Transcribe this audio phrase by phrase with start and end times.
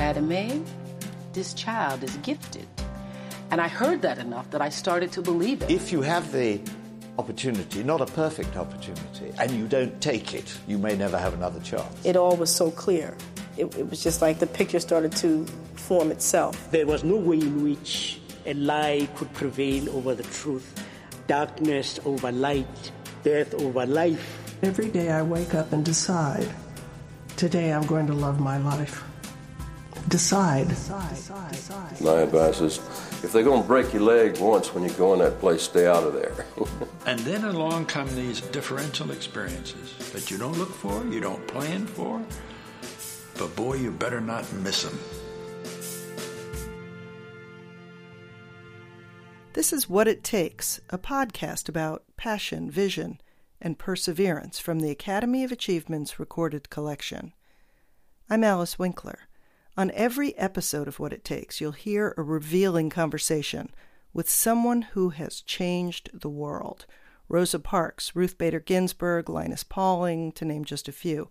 [0.00, 0.62] Academy,
[1.34, 2.66] this child is gifted.
[3.50, 5.70] And I heard that enough that I started to believe it.
[5.70, 6.58] If you have the
[7.18, 11.60] opportunity, not a perfect opportunity, and you don't take it, you may never have another
[11.60, 11.94] chance.
[12.02, 13.14] It all was so clear.
[13.58, 15.44] It, it was just like the picture started to
[15.74, 16.70] form itself.
[16.70, 20.82] There was no way in which a lie could prevail over the truth,
[21.26, 22.90] darkness over light,
[23.22, 24.56] death over life.
[24.62, 26.48] Every day I wake up and decide,
[27.36, 29.04] today I'm going to love my life.
[30.08, 30.68] Decide.
[32.00, 32.78] My advice is
[33.22, 35.86] if they're going to break your leg once when you go in that place, stay
[35.86, 36.46] out of there.
[37.06, 41.86] and then along come these differential experiences that you don't look for, you don't plan
[41.86, 42.20] for,
[43.38, 44.98] but boy, you better not miss them.
[49.52, 53.20] This is What It Takes, a podcast about passion, vision,
[53.60, 57.32] and perseverance from the Academy of Achievement's recorded collection.
[58.28, 59.28] I'm Alice Winkler.
[59.80, 63.70] On every episode of What It Takes, you'll hear a revealing conversation
[64.12, 66.84] with someone who has changed the world.
[67.30, 71.30] Rosa Parks, Ruth Bader Ginsburg, Linus Pauling, to name just a few.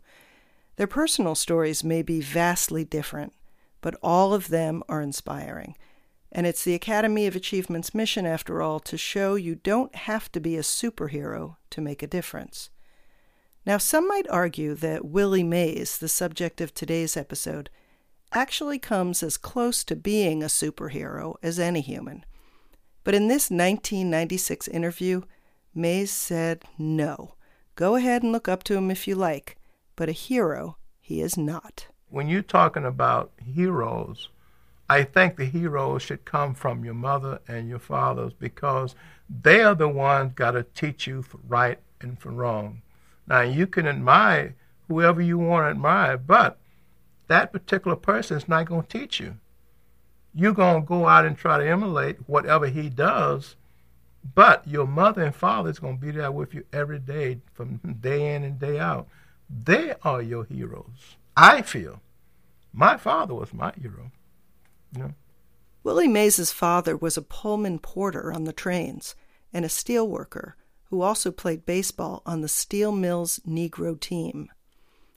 [0.78, 3.34] Their personal stories may be vastly different,
[3.82, 5.78] but all of them are inspiring.
[6.32, 10.40] And it's the Academy of Achievement's mission, after all, to show you don't have to
[10.40, 12.72] be a superhero to make a difference.
[13.64, 17.70] Now, some might argue that Willie Mays, the subject of today's episode,
[18.32, 22.26] actually comes as close to being a superhero as any human.
[23.04, 25.22] But in this 1996 interview,
[25.74, 27.36] Mays said no.
[27.76, 29.58] Go ahead and look up to him if you like,
[29.96, 31.88] but a hero he is not.
[32.10, 34.30] When you're talking about heroes,
[34.90, 38.96] I think the heroes should come from your mother and your fathers because
[39.30, 42.82] they are the ones got to teach you for right and for wrong.
[43.28, 44.56] Now you can admire
[44.88, 46.60] whoever you want to admire, but
[47.30, 49.38] that particular person is not going to teach you.
[50.34, 53.56] You're going to go out and try to emulate whatever he does,
[54.36, 57.80] but your mother and father is going to be there with you every day from
[58.02, 59.08] day in and day out.
[59.50, 61.16] They are your heroes.
[61.38, 62.02] I feel.
[62.74, 64.12] My father was my hero.
[64.96, 65.14] You know?
[65.84, 69.16] Willie Mays's father was a Pullman porter on the trains
[69.54, 74.50] and a steel worker who also played baseball on the steel mill's Negro team.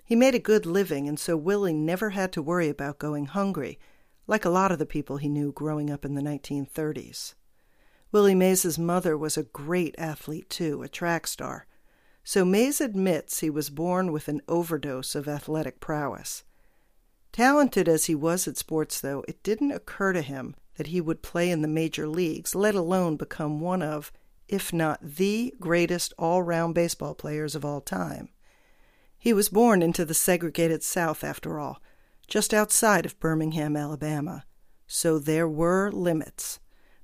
[0.04, 3.78] He made a good living, and so Willie never had to worry about going hungry,
[4.26, 7.34] like a lot of the people he knew growing up in the 1930s.
[8.10, 11.66] Willie Mays's mother was a great athlete, too, a track star.
[12.24, 16.44] So Mays admits he was born with an overdose of athletic prowess.
[17.32, 21.22] Talented as he was at sports, though, it didn't occur to him that he would
[21.22, 24.12] play in the major leagues, let alone become one of,
[24.46, 28.28] if not the greatest all round baseball players of all time.
[29.22, 31.80] He was born into the segregated South, after all,
[32.26, 34.42] just outside of Birmingham, Alabama.
[34.88, 36.58] So there were limits.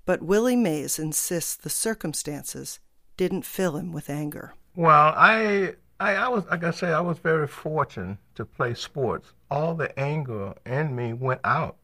[0.05, 2.81] But Willie Mays insists the circumstances
[3.17, 4.55] didn't fill him with anger.
[4.75, 9.33] Well, I, I, I was, like I say, I was very fortunate to play sports.
[9.49, 11.77] All the anger in me went out.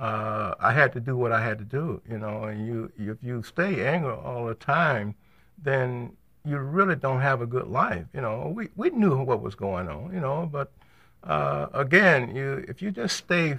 [0.00, 2.44] Uh, I had to do what I had to do, you know.
[2.44, 5.16] And you, if you stay angry all the time,
[5.62, 6.16] then
[6.46, 8.04] you really don't have a good life.
[8.14, 10.70] You know, we, we knew what was going on, you know, but
[11.24, 13.58] uh, again, you if you just stay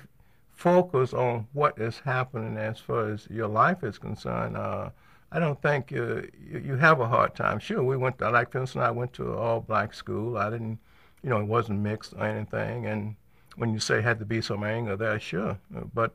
[0.55, 4.89] focused on what is happening as far as your life is concerned, uh,
[5.31, 7.59] I don't think you, you have a hard time.
[7.59, 8.19] Sure, we went.
[8.19, 10.37] To, like Vince and I went to an all-black school.
[10.37, 10.79] I didn't,
[11.21, 12.85] you know, it wasn't mixed or anything.
[12.85, 13.15] And
[13.57, 15.57] when you say had to be some anger there, sure,
[15.93, 16.13] but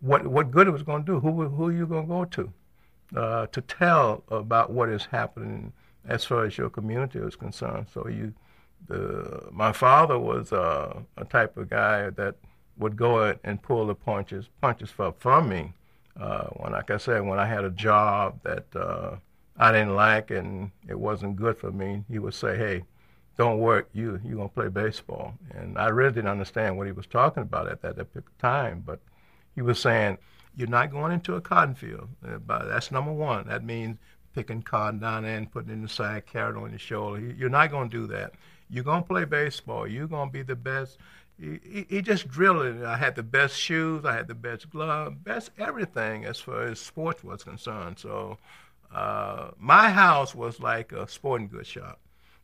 [0.00, 1.20] what what good it was going to do?
[1.20, 2.52] Who who are you going to go to
[3.14, 5.72] uh, to tell about what is happening?
[6.08, 7.86] As far as your community is concerned.
[7.92, 8.32] So you,
[8.88, 12.36] the, my father was uh, a type of guy that
[12.78, 15.72] would go and pull the punches, punches for, from me.
[16.18, 19.16] Uh, when, like I said, when I had a job that uh,
[19.56, 22.82] I didn't like and it wasn't good for me, he would say, "Hey,
[23.38, 23.88] don't work.
[23.92, 27.68] You you gonna play baseball." And I really didn't understand what he was talking about
[27.68, 27.96] at that,
[28.38, 29.00] time, but
[29.54, 30.18] he was saying,
[30.56, 32.08] "You're not going into a cotton field.
[32.26, 33.46] Uh, that's number one.
[33.46, 33.98] That means
[34.34, 37.20] picking cotton down there and putting it in the sack, carrying it on your shoulder.
[37.20, 38.34] You're not going to do that.
[38.68, 39.86] You're going to play baseball.
[39.86, 40.98] You're going to be the best.
[41.38, 42.84] He, he, just drilled it.
[42.84, 44.04] I had the best shoes.
[44.04, 47.98] I had the best glove, best everything as far as sports was concerned.
[47.98, 48.38] So
[48.94, 51.98] uh, my house was like a sporting goods shop.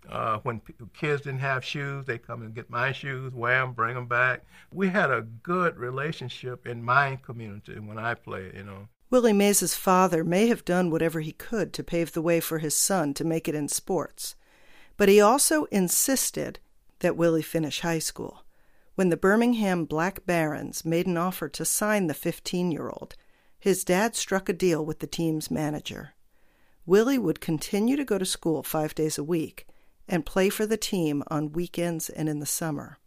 [0.08, 3.72] Uh, when p- kids didn't have shoes, they come and get my shoes, wear them,
[3.72, 4.44] bring them back.
[4.72, 8.88] We had a good relationship in my community when I played, you know.
[9.08, 12.74] Willie Mays's father may have done whatever he could to pave the way for his
[12.74, 14.34] son to make it in sports,
[14.96, 16.58] but he also insisted
[16.98, 18.44] that Willie finish high school.
[18.96, 23.14] When the Birmingham Black Barons made an offer to sign the 15 year old,
[23.58, 26.14] his dad struck a deal with the team's manager.
[26.84, 29.66] Willie would continue to go to school five days a week
[30.08, 32.98] and play for the team on weekends and in the summer.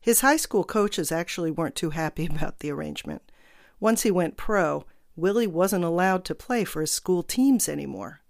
[0.00, 3.22] His high school coaches actually weren't too happy about the arrangement.
[3.78, 4.84] Once he went pro,
[5.16, 8.22] Willie wasn't allowed to play for his school teams anymore.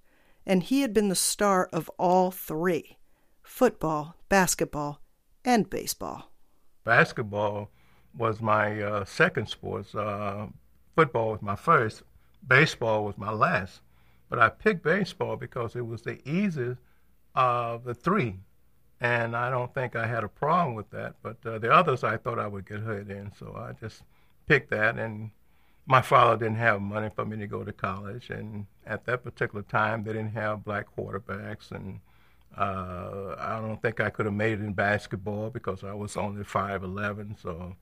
[0.46, 2.98] And he had been the star of all three
[3.42, 5.00] football, basketball,
[5.44, 6.32] and baseball.
[6.84, 7.70] Basketball
[8.16, 9.94] was my uh, second sport.
[9.94, 10.46] Uh,
[10.94, 12.02] football was my first.
[12.46, 13.80] Baseball was my last.
[14.28, 16.80] But I picked baseball because it was the easiest
[17.34, 18.37] of the three.
[19.00, 21.14] And I don't think I had a problem with that.
[21.22, 23.32] But uh, the others I thought I would get hurt in.
[23.38, 24.02] So I just
[24.46, 25.30] picked that and
[25.86, 29.62] my father didn't have money for me to go to college, and at that particular
[29.62, 32.00] time, they didn't have black quarterbacks, and
[32.56, 36.44] uh, I don't think I could have made it in basketball because I was only
[36.44, 37.36] five eleven.
[37.40, 37.76] So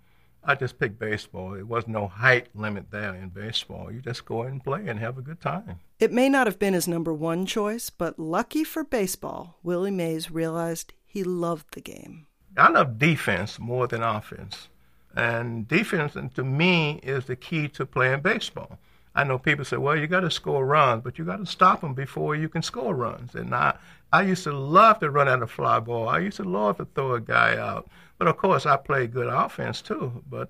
[0.45, 1.53] I just picked baseball.
[1.53, 3.93] There was no height limit there in baseball.
[3.93, 5.79] You just go in and play and have a good time.
[6.01, 10.33] It may not have been his number one choice, but lucky for baseball, Willie Mays
[10.33, 12.27] realized he loved the game.
[12.57, 14.69] I love defense more than offense.
[15.15, 18.79] And defense, to me, is the key to playing baseball.
[19.15, 21.83] I know people say, well, you got to score runs, but you got to stop
[21.83, 23.35] them before you can score runs.
[23.35, 23.77] And I,
[24.11, 26.09] I used to love to run out a fly ball.
[26.09, 27.91] I used to love to throw a guy out.
[28.17, 30.23] But of course, I played good offense too.
[30.31, 30.49] But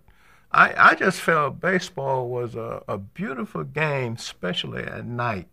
[0.53, 5.49] I, I just felt baseball was a, a beautiful game, especially at night.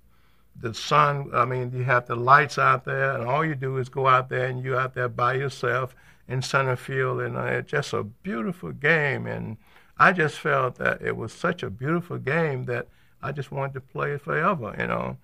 [0.61, 3.87] The sun, I mean, you have the lights out there, and all you do is
[3.87, 5.95] go out there and you're out there by yourself
[6.29, 9.25] in center field, and uh, just a beautiful game.
[9.25, 9.57] And
[9.97, 12.87] I just felt that it was such a beautiful game that
[13.21, 14.73] I just wanted to play it forever.
[14.77, 15.17] You know,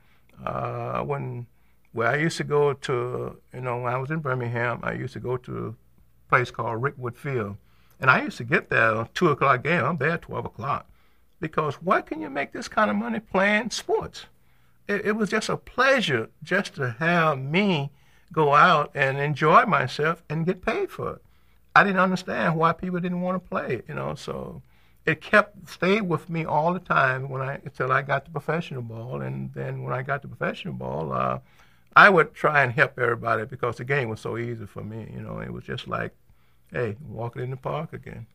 [0.44, 1.46] uh, when
[1.94, 5.14] where I used to go to, you know, when I was in Birmingham, I used
[5.14, 7.56] to go to a place called Rickwood Field,
[8.02, 9.86] and I used to get there two o'clock game.
[9.86, 10.88] I'm there at twelve o'clock
[11.40, 14.26] because why can you make this kind of money playing sports?
[14.88, 17.92] It, it was just a pleasure just to have me
[18.32, 21.22] go out and enjoy myself and get paid for it.
[21.76, 24.62] I didn't understand why people didn't want to play, you know, so
[25.06, 28.82] it kept stayed with me all the time when I until I got to professional
[28.82, 31.40] ball, and then when I got to professional ball, uh,
[31.96, 35.08] I would try and help everybody because the game was so easy for me.
[35.14, 36.14] You know, it was just like,
[36.72, 38.26] hey, walking in the park again.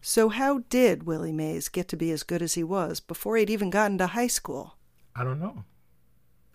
[0.00, 3.50] So how did Willie Mays get to be as good as he was before he'd
[3.50, 4.76] even gotten to high school?
[5.14, 5.64] I don't know.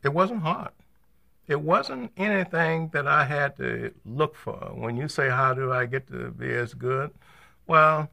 [0.03, 0.71] It wasn't hard
[1.47, 4.71] it wasn't anything that I had to look for.
[4.73, 7.11] When you say, How do I get to be as good?
[7.67, 8.09] Well,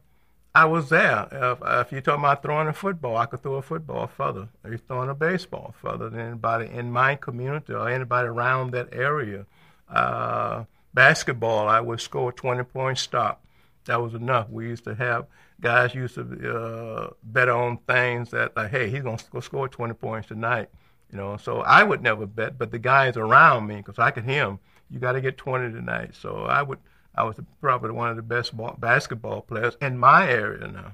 [0.53, 1.27] I was there.
[1.31, 4.49] If, if you're talking about throwing a football, I could throw a football further.
[4.63, 8.89] If you're throwing a baseball further than anybody in my community or anybody around that
[8.91, 9.45] area.
[9.87, 13.43] Uh, basketball, I would score a 20 point stop.
[13.85, 14.49] That was enough.
[14.49, 15.27] We used to have
[15.61, 16.21] guys used to
[16.55, 20.69] uh, bet on things that, like, hey, he's going to score 20 points tonight.
[21.11, 24.25] You know, so I would never bet, but the guys around me, because I could
[24.25, 24.59] hear them,
[24.91, 26.13] you got to get 20 tonight.
[26.13, 26.79] So I would,
[27.15, 30.93] I was probably one of the best ball, basketball players in my area now.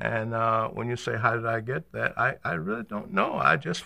[0.00, 3.34] And uh, when you say how did I get that, I, I really don't know.
[3.34, 3.84] I just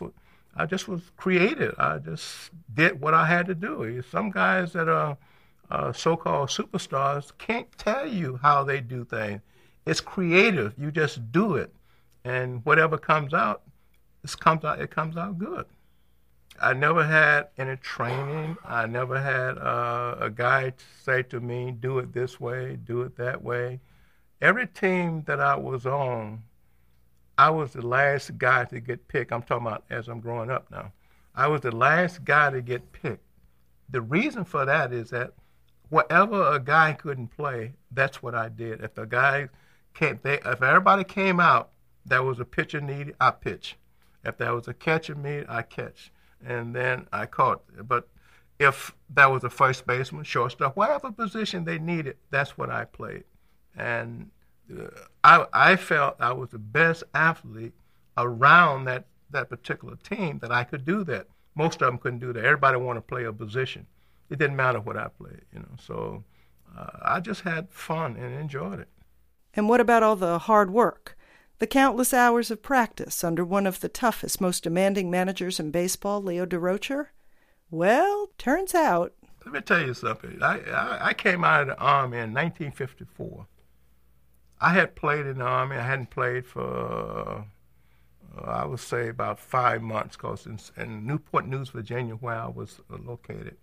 [0.56, 1.74] I just was creative.
[1.78, 4.02] I just did what I had to do.
[4.10, 5.18] Some guys that are
[5.70, 9.42] uh, so-called superstars can't tell you how they do things.
[9.84, 10.74] It's creative.
[10.78, 11.74] You just do it,
[12.24, 13.62] and whatever comes out,
[14.34, 15.66] it comes out it comes out good.
[16.60, 18.56] I never had any training.
[18.64, 23.16] I never had uh, a guy say to me, "Do it this way, do it
[23.16, 23.80] that way."
[24.40, 26.42] Every team that I was on,
[27.38, 29.32] I was the last guy to get picked.
[29.32, 30.92] I'm talking about as I'm growing up now.
[31.34, 33.24] I was the last guy to get picked.
[33.90, 35.32] The reason for that is that
[35.90, 38.82] whatever a guy couldn't play, that's what I did.
[38.82, 39.48] If a guy
[39.94, 41.70] can't, they, if everybody came out,
[42.04, 43.76] there was a pitcher needed, I pitch.
[44.26, 46.10] If there was a catch of me, I catch.
[46.44, 47.62] And then I caught.
[47.86, 48.08] But
[48.58, 53.24] if that was a first baseman, shortstop, whatever position they needed, that's what I played.
[53.76, 54.30] And
[54.70, 54.88] uh,
[55.22, 57.74] I, I felt I was the best athlete
[58.16, 61.26] around that, that particular team that I could do that.
[61.54, 62.44] Most of them couldn't do that.
[62.44, 63.86] Everybody wanted to play a position.
[64.30, 65.76] It didn't matter what I played, you know.
[65.78, 66.24] So
[66.76, 68.88] uh, I just had fun and enjoyed it.
[69.54, 71.15] And what about all the hard work?
[71.58, 76.22] The countless hours of practice under one of the toughest, most demanding managers in baseball,
[76.22, 77.06] Leo Durocher?
[77.70, 79.14] Well, turns out.
[79.46, 80.42] Let me tell you something.
[80.42, 83.46] I, I, I came out of the Army in 1954.
[84.60, 85.76] I had played in the Army.
[85.76, 87.46] I hadn't played for,
[88.36, 92.48] uh, I would say, about five months, because in, in, Newport News, Virginia, where I
[92.48, 93.56] was located,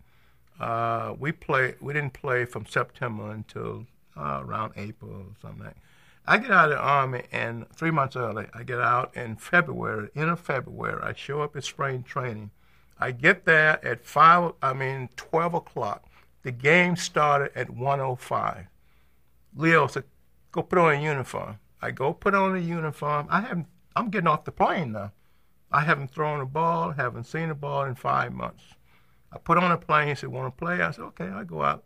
[0.59, 1.75] uh, we play.
[1.79, 3.85] We didn't play from September until
[4.17, 5.65] uh, around April or something.
[5.65, 5.77] Like.
[6.25, 10.09] I get out of the army, and three months early, I get out in February.
[10.15, 12.51] End of February, I show up at spring training.
[12.97, 14.53] I get there at five.
[14.61, 16.05] I mean, twelve o'clock.
[16.43, 18.67] The game started at one o five.
[19.53, 20.05] Leo said,
[20.53, 23.27] "Go put on a uniform." I go put on a uniform.
[23.29, 23.67] I haven't.
[23.93, 25.11] I'm getting off the plane now.
[25.71, 28.63] I haven't thrown a ball, haven't seen a ball in five months.
[29.31, 30.07] I put on a plane.
[30.07, 31.83] He said, "Want to play?" I said, "Okay." I go out.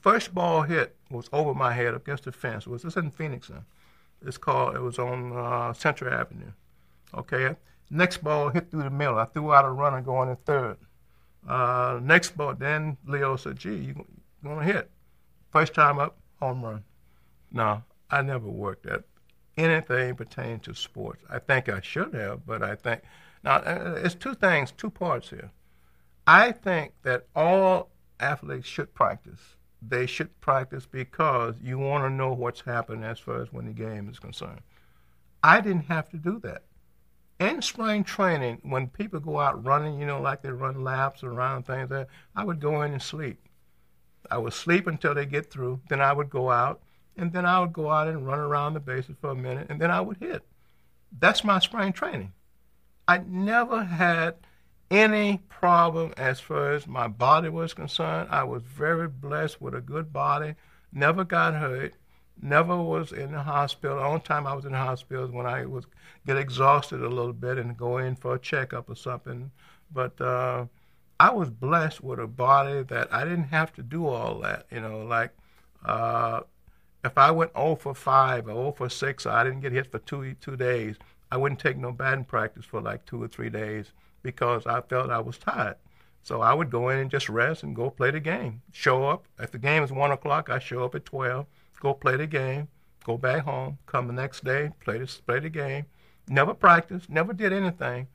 [0.00, 2.66] First ball hit was over my head against the fence.
[2.66, 3.64] It was this in Phoenix now.
[4.24, 4.76] It's called.
[4.76, 6.52] It was on uh, Central Avenue.
[7.14, 7.56] Okay.
[7.90, 9.18] Next ball hit through the middle.
[9.18, 10.78] I threw out a runner going in third.
[11.46, 14.06] Uh, next ball, then Leo said, "Gee, you
[14.42, 14.90] gonna hit?"
[15.50, 16.82] First time up, home run.
[17.52, 19.04] No, I never worked at
[19.56, 21.22] anything pertaining to sports.
[21.30, 23.02] I think I should have, but I think
[23.44, 25.50] now uh, it's two things, two parts here.
[26.26, 32.32] I think that all athletes should practice they should practice because you want to know
[32.32, 34.60] what's happening as far as when the game is concerned.
[35.42, 36.62] I didn't have to do that.
[37.38, 41.64] In spring training, when people go out running, you know, like they run laps around
[41.64, 43.38] things, that I would go in and sleep.
[44.30, 45.80] I would sleep until they get through.
[45.88, 46.80] Then I would go out,
[47.16, 49.80] and then I would go out and run around the bases for a minute, and
[49.80, 50.42] then I would hit.
[51.18, 52.32] That's my spring training.
[53.06, 54.36] I never had
[54.90, 58.28] any problem as far as my body was concerned.
[58.30, 60.54] I was very blessed with a good body,
[60.92, 61.94] never got hurt,
[62.40, 63.96] never was in the hospital.
[63.96, 65.86] The only time I was in the hospital is when I was
[66.26, 69.50] get exhausted a little bit and go in for a checkup or something.
[69.92, 70.66] But uh,
[71.18, 74.66] I was blessed with a body that I didn't have to do all that.
[74.70, 75.32] You know, like
[75.84, 76.40] uh,
[77.04, 79.98] if I went 0 for 5 or 0 for 6, I didn't get hit for
[80.00, 80.96] two two days.
[81.30, 83.92] I wouldn't take no batting practice for like two or three days
[84.26, 85.76] because I felt I was tired.
[86.22, 88.60] So I would go in and just rest and go play the game.
[88.72, 89.26] Show up.
[89.38, 91.46] If the game is 1 o'clock, I show up at 12,
[91.80, 92.66] go play the game,
[93.04, 95.86] go back home, come the next day, play the, play the game.
[96.26, 98.08] Never practiced, never did anything.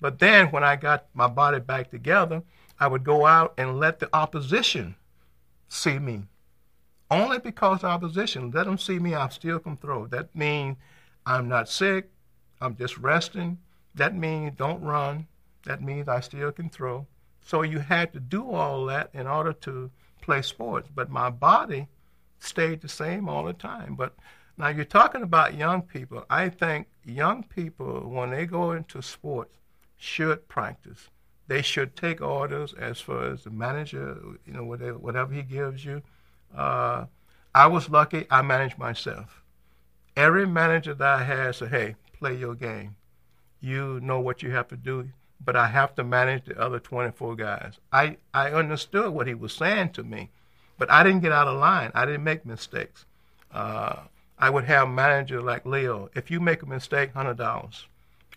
[0.00, 2.42] But then when I got my body back together,
[2.80, 4.94] I would go out and let the opposition
[5.68, 6.22] see me.
[7.10, 10.06] Only because opposition, let them see me, I still can throw.
[10.06, 10.76] That means
[11.26, 12.10] I'm not sick,
[12.60, 13.58] I'm just resting.
[13.94, 15.26] That means don't run,
[15.68, 17.06] that means I still can throw.
[17.42, 19.90] So you had to do all that in order to
[20.22, 20.88] play sports.
[20.94, 21.88] But my body
[22.38, 23.94] stayed the same all the time.
[23.94, 24.14] But
[24.56, 26.24] now you're talking about young people.
[26.30, 29.58] I think young people, when they go into sports,
[29.98, 31.10] should practice.
[31.48, 36.00] They should take orders as far as the manager, you know, whatever, he gives you.
[36.56, 37.04] Uh,
[37.54, 38.26] I was lucky.
[38.30, 39.42] I managed myself.
[40.16, 42.96] Every manager that I had said, "Hey, play your game.
[43.60, 45.10] You know what you have to do
[45.44, 47.74] but I have to manage the other 24 guys.
[47.92, 50.30] I, I understood what he was saying to me,
[50.78, 51.90] but I didn't get out of line.
[51.94, 53.04] I didn't make mistakes.
[53.52, 54.00] Uh,
[54.38, 56.10] I would have a manager like Leo.
[56.14, 57.86] If you make a mistake, hundred dollars.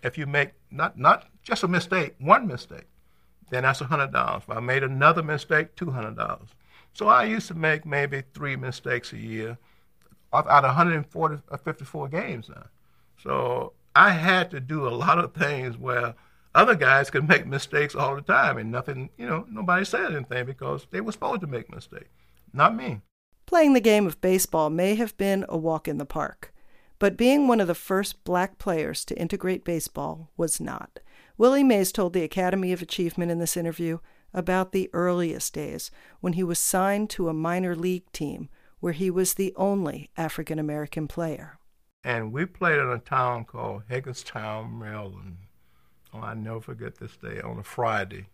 [0.03, 2.87] If you make not not just a mistake, one mistake,
[3.49, 4.43] then that's hundred dollars.
[4.47, 6.49] If I made another mistake, two hundred dollars.
[6.93, 9.57] So I used to make maybe three mistakes a year
[10.33, 12.65] out of 140 or 54 games now.
[13.21, 16.15] So I had to do a lot of things where
[16.53, 20.45] other guys could make mistakes all the time and nothing, you know, nobody said anything
[20.45, 22.09] because they were supposed to make mistakes.
[22.53, 23.01] Not me.
[23.45, 26.53] Playing the game of baseball may have been a walk in the park,
[26.99, 30.99] but being one of the first black players to integrate baseball was not.
[31.37, 33.99] Willie Mays told the Academy of Achievement in this interview
[34.33, 39.09] about the earliest days when he was signed to a minor league team where he
[39.09, 41.59] was the only African American player.
[42.03, 45.37] And we played in a town called Hagerstown, Maryland
[46.13, 48.27] oh, I never forget this day, on a Friday.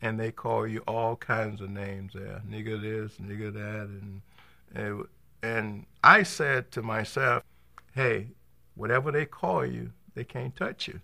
[0.00, 4.22] And they call you all kinds of names there, nigger this, nigger that, and
[4.74, 5.04] and,
[5.42, 7.42] and I said to myself,
[7.94, 8.28] hey,
[8.74, 11.00] whatever they call you, they can't touch you.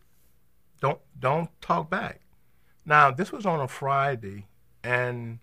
[0.81, 2.21] Don't don't talk back.
[2.85, 4.47] Now this was on a Friday,
[4.83, 5.39] and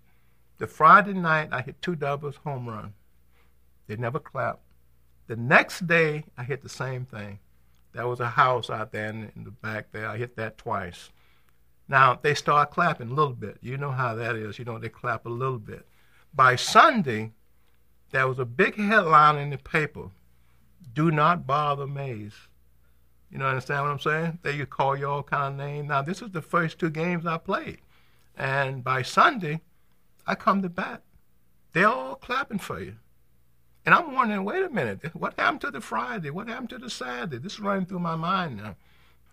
[0.57, 2.93] the Friday night I hit two doubles, home run.
[3.87, 4.61] They never clapped.
[5.27, 7.39] The next day I hit the same thing.
[7.93, 10.07] There was a house out there in, the back there.
[10.07, 11.09] I hit that twice.
[11.87, 13.57] Now they start clapping a little bit.
[13.61, 14.57] You know how that is.
[14.57, 15.85] You know they clap a little bit.
[16.33, 17.31] By Sunday,
[18.11, 20.11] there was a big headline in the paper:
[20.93, 22.33] "Do not bother Mays."
[23.29, 24.39] You know, understand what I'm saying?
[24.41, 25.87] They call you all kind of names.
[25.87, 27.79] Now this is the first two games I played,
[28.37, 29.61] and by Sunday,
[30.25, 31.01] I come to bat.
[31.73, 32.95] They're all clapping for you.
[33.85, 36.29] And I'm wondering, wait a minute, what happened to the Friday?
[36.29, 37.37] What happened to the Saturday?
[37.39, 38.75] This is running through my mind now.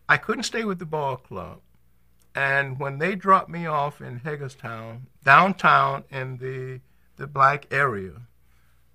[0.09, 1.61] I couldn't stay with the ball club.
[2.35, 6.81] And when they dropped me off in Hagerstown, downtown in the,
[7.17, 8.12] the black area,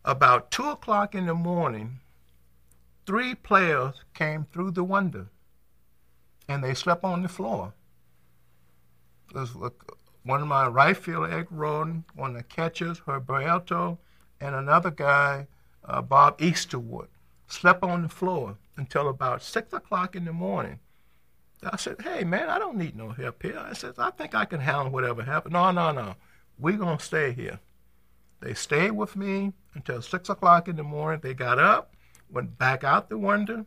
[0.06, 2.00] About 2 o'clock in the morning,
[3.06, 5.28] three players came through the window
[6.48, 7.74] and they slept on the floor.
[9.34, 9.56] There's
[10.24, 14.00] one of my right field, Ed Roden, one of the catchers, Herb Barreto,
[14.44, 15.48] and another guy,
[15.86, 17.08] uh, Bob Easterwood,
[17.48, 20.80] slept on the floor until about 6 o'clock in the morning.
[21.64, 23.58] I said, hey, man, I don't need no help here.
[23.58, 25.54] I said, I think I can handle whatever happens.
[25.54, 26.16] No, no, no.
[26.60, 27.60] We're to stay here.
[28.42, 31.22] They stayed with me until 6 o'clock in the morning.
[31.24, 31.94] They got up,
[32.30, 33.66] went back out the window,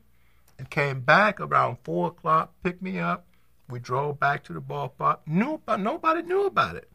[0.59, 3.27] and came back around 4 o'clock, picked me up.
[3.71, 5.21] We drove back to the ballpark.
[5.27, 6.91] Knew, nobody knew about it.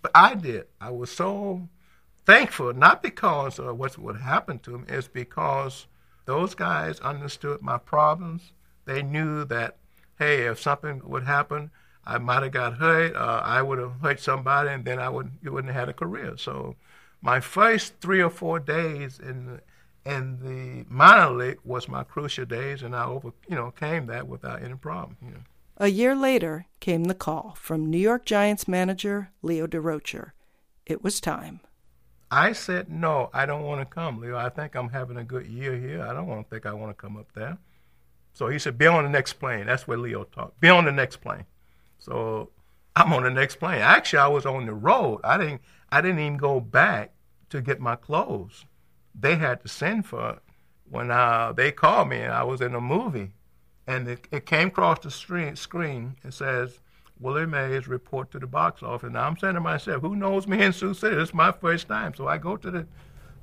[0.00, 0.68] But I did.
[0.80, 1.68] I was so
[2.26, 5.86] thankful, not because of what would happen to him, it's because
[6.26, 8.52] those guys understood my problems.
[8.84, 9.76] They knew that,
[10.18, 11.70] hey, if something would happen,
[12.06, 13.14] I might have got hurt.
[13.14, 15.94] Uh, I would have hurt somebody, and then I would you wouldn't have had a
[15.94, 16.36] career.
[16.36, 16.76] So,
[17.22, 19.60] my first three or four days in
[20.04, 24.28] in the minor league was my crucial days, and I over you know came that
[24.28, 25.16] without any problem.
[25.22, 25.40] You know.
[25.78, 30.32] A year later came the call from New York Giants manager Leo Durocher.
[30.86, 31.60] It was time.
[32.36, 34.36] I said, no, I don't want to come, Leo.
[34.36, 36.02] I think I'm having a good year here.
[36.02, 37.58] I don't want to think I want to come up there.
[38.32, 39.66] So he said, be on the next plane.
[39.66, 40.58] That's where Leo talked.
[40.60, 41.44] Be on the next plane.
[42.00, 42.50] So
[42.96, 43.80] I'm on the next plane.
[43.80, 45.20] Actually, I was on the road.
[45.22, 45.60] I didn't.
[45.92, 47.12] I didn't even go back
[47.50, 48.64] to get my clothes.
[49.14, 50.38] They had to send for it.
[50.90, 53.30] When uh, they called me, and I was in a movie,
[53.86, 55.54] and it, it came across the screen.
[55.54, 56.16] Screen.
[56.24, 56.80] It says
[57.20, 59.12] Willie Mays report to the box office.
[59.12, 61.16] Now I'm saying to myself, who knows me in Sioux City?
[61.16, 62.14] This is my first time.
[62.14, 62.86] So I go to the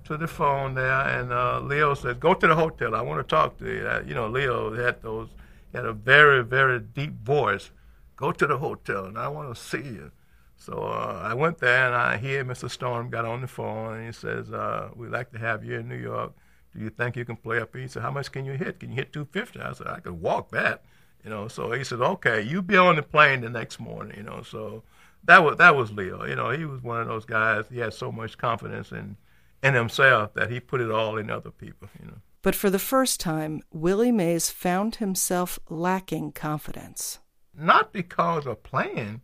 [0.05, 2.95] to the phone there, and uh, Leo says, "Go to the hotel.
[2.95, 5.29] I want to talk to you." Uh, you know, Leo had those
[5.73, 7.71] had a very very deep voice.
[8.15, 10.11] Go to the hotel, and I want to see you.
[10.57, 12.69] So uh, I went there, and I hear Mr.
[12.69, 15.87] Storm got on the phone, and he says, uh, "We'd like to have you in
[15.87, 16.33] New York.
[16.75, 18.79] Do you think you can play up here?" He said, "How much can you hit?
[18.79, 20.83] Can you hit 250?" I said, "I could walk that."
[21.23, 24.23] You know, so he said, "Okay, you be on the plane the next morning." You
[24.23, 24.83] know, so
[25.25, 26.25] that was that was Leo.
[26.25, 27.65] You know, he was one of those guys.
[27.71, 29.17] He had so much confidence in
[29.63, 31.89] in himself that he put it all in other people.
[31.99, 32.17] You know.
[32.41, 37.19] But for the first time, Willie Mays found himself lacking confidence.
[37.53, 39.21] Not because of playing,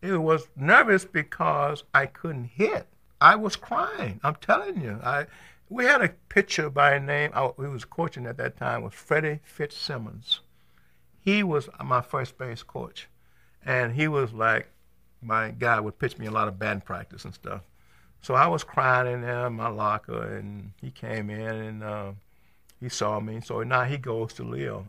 [0.00, 2.86] it was nervous because I couldn't hit.
[3.20, 4.20] I was crying.
[4.22, 5.00] I'm telling you.
[5.02, 5.26] I
[5.68, 7.30] we had a pitcher by name.
[7.34, 10.40] I, he was coaching at that time was Freddie Fitzsimmons
[11.22, 13.08] he was my first base coach,
[13.64, 14.68] and he was like
[15.22, 17.62] my guy would pitch me a lot of bad practice and stuff.
[18.22, 22.12] So I was crying in there in my locker, and he came in and uh,
[22.80, 23.40] he saw me.
[23.40, 24.86] So now he goes to Leo,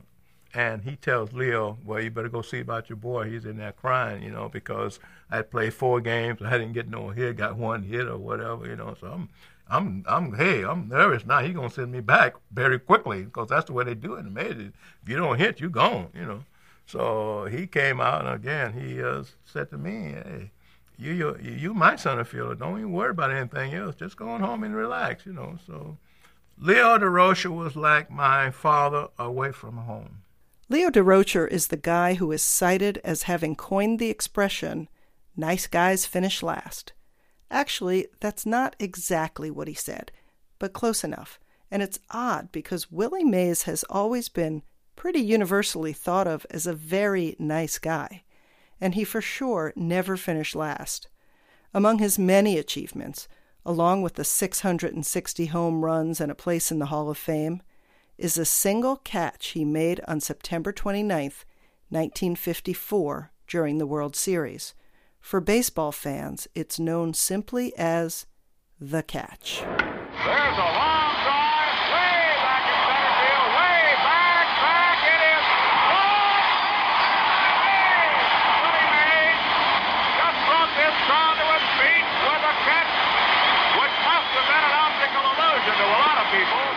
[0.53, 3.29] and he tells Leo, "Well, you better go see about your boy.
[3.29, 7.09] He's in there crying, you know, because I played four games, I didn't get no
[7.09, 8.95] hit, got one hit or whatever, you know.
[8.99, 9.29] So I'm
[9.69, 11.39] I'm, I'm, hey, I'm nervous now.
[11.39, 14.33] He's gonna send me back very quickly because that's the way they do it in
[14.33, 14.71] Major.
[15.01, 16.43] If you don't hit, you gone, you know.
[16.85, 20.51] So he came out and again he uh, said to me, "Hey,
[20.97, 22.55] you, you, you my center fielder.
[22.55, 23.95] Don't even worry about anything else.
[23.95, 25.97] Just go on home and relax, you know." So
[26.57, 30.23] Leo Durocher was like my father away from home.
[30.69, 34.89] Leo Durocher is the guy who is cited as having coined the expression,
[35.37, 36.93] "Nice guys finish last."
[37.51, 40.11] Actually, that's not exactly what he said,
[40.59, 41.39] but close enough.
[41.69, 44.63] And it's odd because Willie Mays has always been
[44.95, 48.23] pretty universally thought of as a very nice guy,
[48.79, 51.07] and he for sure never finished last.
[51.73, 53.27] Among his many achievements,
[53.65, 57.61] along with the 660 home runs and a place in the Hall of Fame,
[58.17, 61.31] is a single catch he made on September 29,
[61.89, 64.73] 1954, during the World Series
[65.23, 68.27] for baseball fans, it's known simply as
[68.77, 69.63] the catch.
[69.63, 74.99] There's a long drive way back in center field, way back, back.
[74.99, 75.45] It is
[75.95, 76.43] gone.
[78.67, 79.39] Willie Mays
[80.19, 82.93] just brought this crowd to its feet with a catch,
[83.79, 86.67] which must have been an optical illusion to a lot of people.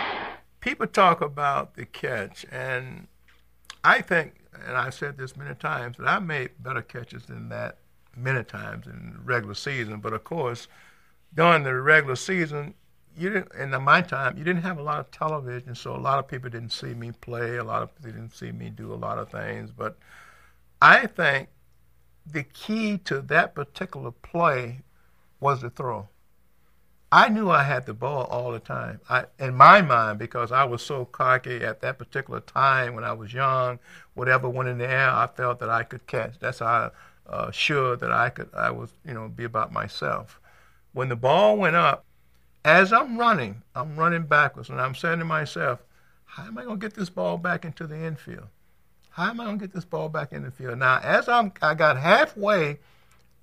[0.63, 3.11] People talk about the catch, and
[3.83, 7.79] I think, and I've said this many times, that I made better catches than that
[8.17, 10.01] many times in regular season.
[10.01, 10.69] But of course,
[11.35, 12.75] during the regular season,
[13.17, 13.55] you didn't.
[13.55, 16.51] In my time, you didn't have a lot of television, so a lot of people
[16.51, 17.57] didn't see me play.
[17.57, 19.71] A lot of people didn't see me do a lot of things.
[19.71, 19.97] But
[20.81, 21.49] I think
[22.27, 24.81] the key to that particular play
[25.41, 26.09] was the throw.
[27.13, 29.01] I knew I had the ball all the time.
[29.09, 33.13] I, in my mind, because I was so cocky at that particular time when I
[33.13, 33.79] was young,
[34.15, 36.39] whatever went in the air, I felt that I could catch.
[36.41, 36.91] That's how
[37.29, 40.41] uh, sure that I could I was you know be about myself.
[40.93, 42.05] When the ball went up,
[42.65, 45.83] as I'm running, I'm running backwards, and I'm saying to myself,
[46.25, 48.49] how am I going to get this ball back into the infield?
[49.11, 50.79] How am I going to get this ball back in the field?
[50.79, 52.79] Now, as I'm, I got halfway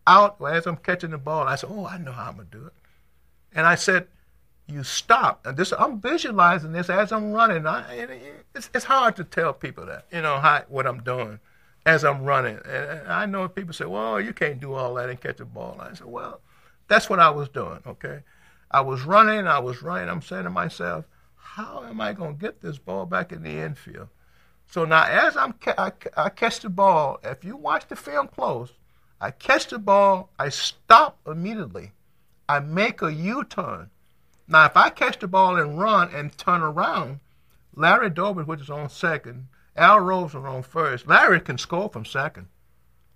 [0.05, 2.57] out, as I'm catching the ball, I said, oh, I know how I'm going to
[2.57, 2.73] do it.
[3.55, 4.07] And I said,
[4.67, 5.45] you stop.
[5.45, 7.65] And this, I'm visualizing this as I'm running.
[7.65, 7.83] I,
[8.53, 11.39] it's, it's hard to tell people that, you know, how, what I'm doing
[11.85, 12.59] as I'm running.
[12.65, 15.77] And I know people say, well, you can't do all that and catch a ball.
[15.79, 16.41] I said, well,
[16.87, 18.19] that's what I was doing, okay?
[18.71, 20.09] I was running, I was running.
[20.09, 23.57] I'm saying to myself, how am I going to get this ball back in the
[23.59, 24.07] infield?
[24.67, 28.73] So now, as I'm I, I catch the ball, if you watch the film close,
[29.21, 31.91] I catch the ball, I stop immediately.
[32.49, 33.89] I make a U-turn.
[34.47, 37.19] Now, if I catch the ball and run and turn around,
[37.75, 41.07] Larry Doby, which is on second, Al Rosen was on first.
[41.07, 42.47] Larry can score from second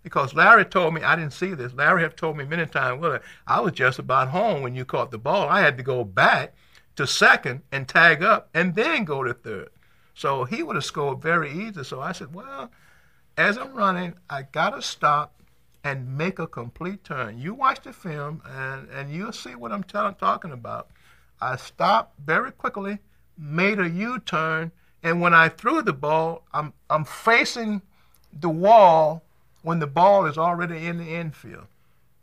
[0.04, 1.74] because Larry told me I didn't see this.
[1.74, 5.12] Larry had told me many times, well, I was just about home when you caught
[5.12, 5.50] the ball.
[5.50, 6.56] I had to go back
[6.96, 9.70] to second and tag up and then go to third.
[10.13, 11.84] So he would have scored very easy.
[11.84, 12.72] So I said, well,
[13.38, 15.41] as I'm running, I gotta stop
[15.84, 17.38] and make a complete turn.
[17.38, 20.89] You watch the film and, and you'll see what I'm talking about.
[21.39, 22.98] I stopped very quickly,
[23.38, 24.72] made a U-turn,
[25.08, 27.82] and when I threw the ball, I'm I'm facing
[28.34, 29.24] the wall
[29.62, 31.67] when the ball is already in the infield.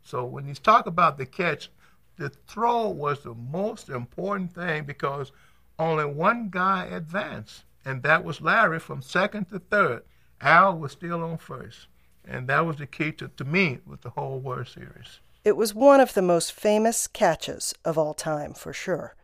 [0.03, 1.71] So when you talk about the catch,
[2.19, 5.33] the throw was the most important thing because
[5.79, 10.03] only one guy advanced, and that was Larry from second to third.
[10.43, 11.87] Al was still on first.
[12.27, 15.21] And that was the key to, to me with the whole World Series.
[15.43, 19.15] It was one of the most famous catches of all time, for sure.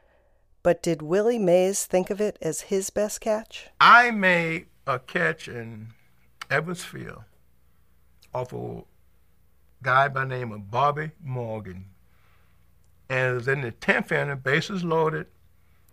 [0.63, 3.69] But did Willie Mays think of it as his best catch?
[3.81, 5.89] I made a catch in
[6.51, 7.23] Ebbets Field
[8.35, 8.83] off a
[9.83, 11.87] guy by name of Bobby Morgan.
[13.09, 15.27] And it was in the 10th inning, bases loaded.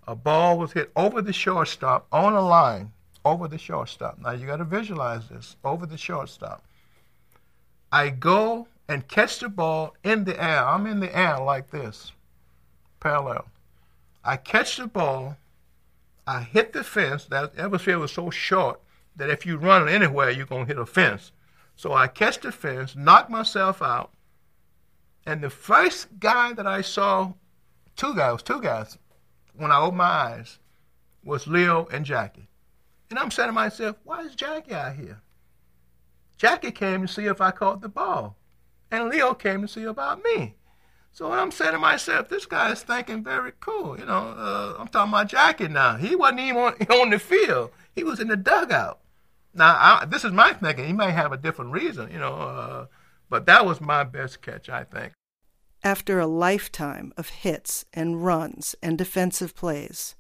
[0.08, 2.92] A ball was hit over the shortstop on a line,
[3.26, 4.20] over the shortstop.
[4.20, 6.64] Now you got to visualize this over the shortstop.
[7.92, 10.66] I go and catch the ball in the air.
[10.66, 12.12] I'm in the air like this,
[13.00, 13.46] parallel.
[14.28, 15.38] I catch the ball,
[16.28, 17.24] I hit the fence.
[17.24, 18.82] That atmosphere was so short
[19.16, 21.32] that if you run anywhere, you're going to hit a fence.
[21.78, 24.12] So I catch the fence, knock myself out,
[25.26, 27.32] and the first guy that I saw,
[27.96, 28.98] two guys, two guys,
[29.54, 30.60] when I opened my eyes,
[31.24, 32.50] was Leo and Jackie.
[33.10, 35.22] And I'm saying to myself, why is Jackie out here?
[36.38, 38.36] Jackie came to see if I caught the ball,
[38.92, 40.56] and Leo came to see about me.
[41.18, 43.98] So I'm saying to myself, this guy is thinking very cool.
[43.98, 45.96] You know, uh, I'm talking about Jackie now.
[45.98, 47.72] He wasn't even on, on the field.
[47.96, 49.00] He was in the dugout.
[49.52, 50.86] Now, I, this is my thinking.
[50.86, 52.86] He may have a different reason, you know, uh,
[53.32, 55.14] but that was my best catch, I think.
[55.84, 60.16] After a lifetime of hits and runs and defensive plays,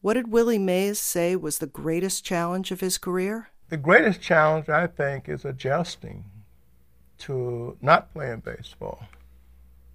[0.00, 3.48] what did Willie Mays say was the greatest challenge of his career?
[3.68, 6.24] The greatest challenge, I think, is adjusting
[7.18, 9.08] to not playing baseball.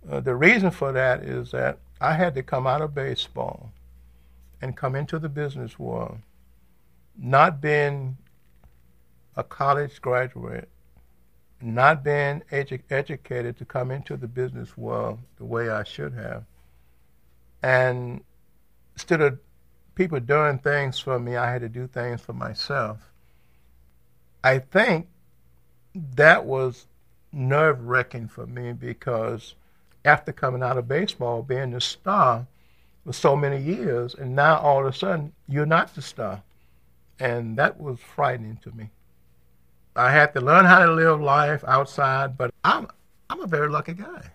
[0.10, 3.72] Uh, the reason for that is that I had to come out of baseball
[4.62, 6.18] and come into the business world,
[7.18, 8.18] not being
[9.36, 10.70] a college graduate,
[11.62, 16.44] not being edu- educated to come into the business world the way I should have.
[17.63, 18.24] And
[18.94, 19.39] instead of
[19.96, 23.00] people doing things for me, I had to do things for myself.
[24.44, 25.08] I think
[25.96, 26.86] that was
[27.32, 29.56] nerve wracking for me because
[30.06, 32.46] after coming out of baseball, being the star
[33.06, 36.44] for so many years, and now all of a sudden you're not the star.
[37.20, 38.89] And that was frightening to me.
[39.96, 42.88] I had to learn how to live life outside, but I'm
[43.30, 44.32] I'm a very lucky guy,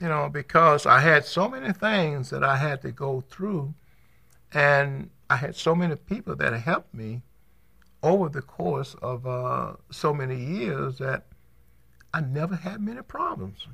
[0.00, 3.72] you know, because I had so many things that I had to go through,
[4.52, 7.22] and I had so many people that helped me
[8.02, 11.24] over the course of uh, so many years that
[12.12, 13.66] I never had many problems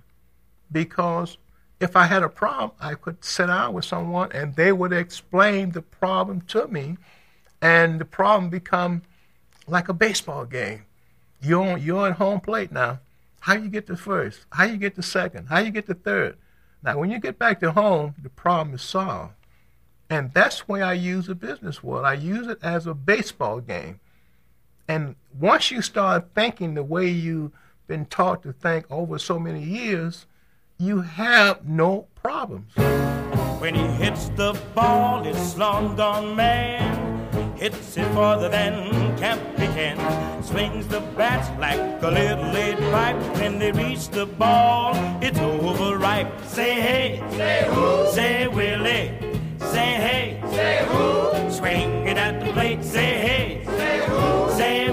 [0.72, 1.38] because
[1.80, 5.70] if I had a problem, I could sit down with someone and they would explain
[5.70, 6.98] the problem to me,
[7.62, 9.02] and the problem become
[9.66, 10.85] like a baseball game.
[11.42, 13.00] You're on, you're at home plate now.
[13.40, 14.44] How you get to first?
[14.52, 15.46] How you get to second?
[15.46, 16.37] How you get to third?
[16.83, 19.33] Now, when you get back to home, the problem is solved.
[20.11, 22.04] And that's why I use the business world.
[22.04, 24.00] I use it as a baseball game.
[24.88, 27.52] And once you start thinking the way you've
[27.87, 30.26] been taught to think over so many years,
[30.80, 32.72] you have no problems.
[33.60, 37.28] When he hits the ball, it's long gone man.
[37.58, 40.42] Hits it farther than Campy can.
[40.42, 43.16] Swings the bats like a little lead pipe.
[43.36, 46.32] When they reach the ball, it's overripe.
[46.46, 48.10] Say hey, say who?
[48.12, 49.18] Say Willie.
[49.58, 50.42] say hey.
[50.50, 51.50] Say who?
[51.50, 53.64] Swing it at the plate, say hey.
[53.66, 54.50] Say who?
[54.56, 54.89] Say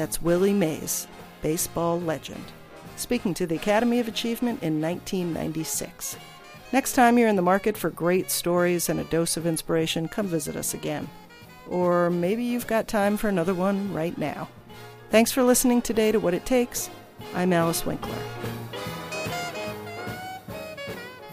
[0.00, 1.06] That's Willie Mays,
[1.42, 2.42] baseball legend,
[2.96, 6.16] speaking to the Academy of Achievement in 1996.
[6.72, 10.26] Next time you're in the market for great stories and a dose of inspiration, come
[10.26, 11.06] visit us again.
[11.68, 14.48] Or maybe you've got time for another one right now.
[15.10, 16.88] Thanks for listening today to What It Takes.
[17.34, 18.16] I'm Alice Winkler.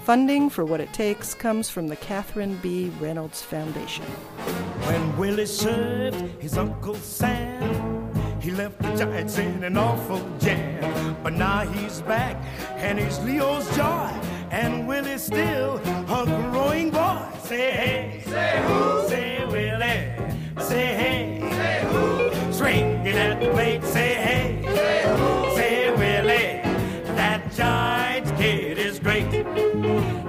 [0.03, 2.91] Funding for What It Takes comes from the Catherine B.
[2.99, 4.03] Reynolds Foundation.
[4.03, 8.06] When Willie served his Uncle Sam,
[8.47, 11.17] he left the Giants in an awful jam.
[11.21, 12.37] But now he's back,
[12.77, 14.09] and he's Leo's joy.
[14.51, 17.27] And Willie's still a growing boy.
[17.43, 19.09] Say hey, Say who?
[19.09, 22.53] say Willie, say hey, Say who?
[22.53, 23.83] swinging at the plate.
[23.83, 25.55] Say hey, Say who?
[25.57, 29.29] say Willie, that Giants kid is great.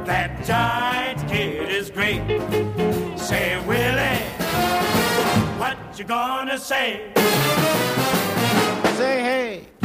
[0.06, 0.87] That Giants
[5.98, 7.12] you gonna say?
[8.96, 9.77] Say hey.